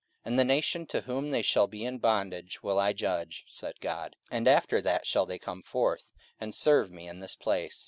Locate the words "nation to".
0.45-1.01